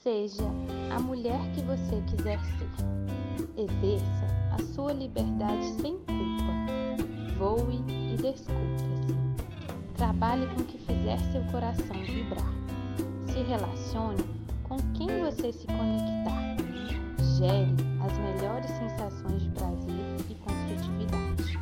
Seja 0.00 0.44
a 0.94 1.00
mulher 1.00 1.40
que 1.52 1.60
você 1.62 2.00
quiser 2.06 2.38
ser. 2.38 2.68
Exerça 3.60 4.26
a 4.52 4.62
sua 4.72 4.92
liberdade 4.92 5.72
sem 5.82 5.98
culpa. 5.98 6.54
Voe 7.36 7.82
e 7.88 8.16
desculpe-se. 8.16 9.16
Trabalhe 9.96 10.46
com 10.54 10.60
o 10.60 10.64
que 10.66 10.78
fizer 10.78 11.18
seu 11.32 11.42
coração 11.50 11.96
vibrar. 12.04 12.54
Se 13.26 13.42
relacione 13.42 14.22
com 14.62 14.76
quem 14.94 15.08
você 15.20 15.52
se 15.52 15.66
conectar. 15.66 16.56
Gere 17.36 17.74
as 18.00 18.18
melhores 18.18 18.70
sensações 18.70 19.42
de 19.42 19.50
prazer 19.50 20.16
e 20.30 20.34
construtividade. 20.36 21.58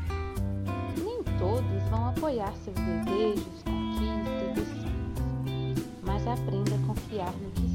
Nem 1.02 1.22
todos 1.38 1.88
vão 1.88 2.10
apoiar 2.10 2.52
seus 2.56 2.76
desejos, 2.76 3.62
conquistas 3.64 4.58
e 4.58 4.66
sonhos, 4.66 5.86
mas 6.04 6.26
aprenda 6.26 6.74
a 6.74 6.86
confiar 6.86 7.32
no 7.32 7.50
que 7.52 7.65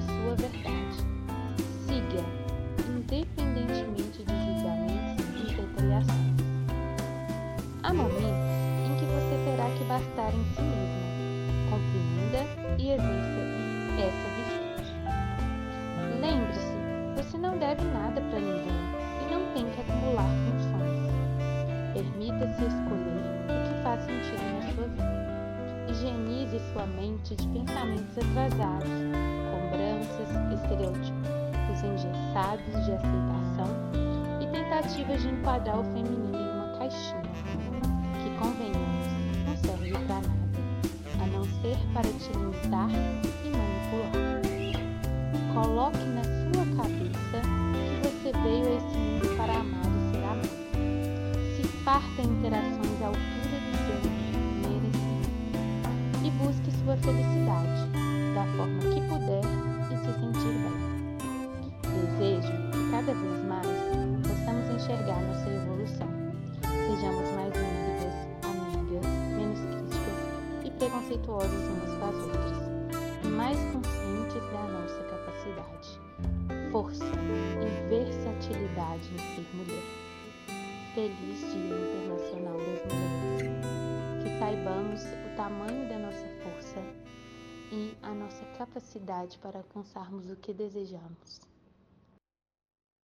sua 0.00 0.34
verdade. 0.36 0.96
Siga, 1.86 2.24
independentemente 2.88 4.24
de 4.24 4.34
julgamentos 4.44 5.24
e 5.36 5.54
retaliações. 5.54 6.38
Há 7.82 7.94
momentos 7.94 8.48
em 8.86 8.96
que 8.96 9.04
você 9.06 9.34
terá 9.44 9.68
que 9.76 9.84
bastar 9.84 10.32
em 10.34 10.44
si 10.54 10.62
mesma. 10.62 11.08
Compreenda 11.70 12.42
e 12.78 12.90
exerça 12.90 13.40
essa 13.98 14.28
virtude. 14.36 14.92
Lembre-se, 16.20 16.72
você 17.16 17.38
não 17.38 17.58
deve 17.58 17.82
nada 17.84 18.20
para 18.20 18.40
ninguém 18.40 18.78
e 19.22 19.32
não 19.32 19.52
tem 19.54 19.64
que 19.70 19.80
acumular 19.80 20.28
funções. 20.46 20.98
Permita-se 21.94 22.62
escolher 22.64 23.28
o 23.44 23.58
que 23.66 23.82
faz 23.82 24.00
sentido 24.02 24.44
na 24.54 24.74
sua 24.74 24.86
vida. 24.88 25.17
Higienize 25.88 26.60
sua 26.72 26.86
mente 26.86 27.34
de 27.34 27.48
pensamentos 27.48 28.18
atrasados, 28.18 28.88
cobranças, 29.50 30.28
estereótipos 30.62 31.48
engessados 31.84 32.84
de 32.84 32.92
aceitação 32.92 33.68
e 34.40 34.46
tentativas 34.46 35.22
de 35.22 35.28
enquadrar 35.28 35.78
o 35.78 35.84
feminino 35.84 36.36
em 36.36 36.50
uma 36.50 36.78
caixinha, 36.78 37.22
que 38.22 38.30
convenhamos, 38.38 39.06
não 39.46 39.56
serve 39.56 39.92
para 39.92 40.14
nada, 40.14 40.28
a 41.22 41.26
não 41.26 41.44
ser 41.44 41.78
para 41.94 42.02
te 42.02 42.32
limitar 42.32 42.90
e 43.44 43.50
manipular. 43.50 44.12
Coloque 45.54 46.04
na 46.04 46.24
sua 46.24 46.66
cabeça 46.76 47.38
que 47.84 48.08
você 48.08 48.32
veio 48.42 48.66
a 48.66 48.76
esse 48.76 48.96
mundo 48.96 49.36
para 49.36 49.54
amar 49.54 49.86
e 49.86 50.10
ser 50.10 50.24
amado. 50.24 50.48
Se 51.56 51.62
farta 51.84 52.22
interações 52.22 53.02
à 53.02 53.10
preconceituosas 70.98 71.50
umas 71.50 71.94
com 71.98 72.04
as 72.06 72.14
outras, 72.16 73.24
e 73.24 73.28
mais 73.28 73.56
conscientes 73.72 74.42
da 74.50 74.62
nossa 74.64 75.02
capacidade, 75.04 76.00
força 76.72 77.04
e 77.04 77.88
versatilidade 77.88 79.08
em 79.14 79.18
ser 79.18 79.46
mulher. 79.54 79.82
Feliz 80.94 81.38
Dia 81.52 81.76
Internacional 81.76 82.58
das 82.58 82.82
Mulheres. 82.92 84.22
Que 84.22 84.38
saibamos 84.38 85.04
o 85.04 85.36
tamanho 85.36 85.88
da 85.88 85.98
nossa 85.98 86.26
força 86.42 86.82
e 87.70 87.96
a 88.02 88.12
nossa 88.12 88.44
capacidade 88.56 89.38
para 89.38 89.58
alcançarmos 89.58 90.28
o 90.30 90.36
que 90.36 90.52
desejamos. 90.52 91.40